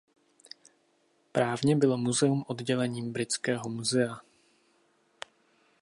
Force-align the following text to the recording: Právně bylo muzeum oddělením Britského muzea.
Právně 1.31 1.75
bylo 1.75 1.97
muzeum 1.97 2.43
oddělením 2.47 3.13
Britského 3.13 3.69
muzea. 3.69 4.21